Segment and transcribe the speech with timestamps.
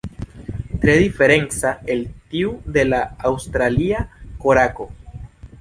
[0.85, 2.01] Tre diferenca el
[2.33, 4.03] tiu de la Aŭstralia
[4.47, 4.93] korako.